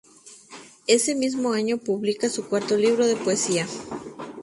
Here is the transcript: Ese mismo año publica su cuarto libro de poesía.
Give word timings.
Ese 0.87 1.13
mismo 1.13 1.53
año 1.53 1.77
publica 1.77 2.27
su 2.27 2.47
cuarto 2.49 2.75
libro 2.75 3.05
de 3.05 3.15
poesía. 3.17 3.67